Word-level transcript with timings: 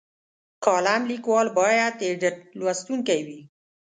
کالم 0.65 1.01
لیکوال 1.11 1.47
باید 1.59 1.95
ابډیټ 2.07 2.35
لوستونکی 2.59 3.21
وي. 3.27 3.39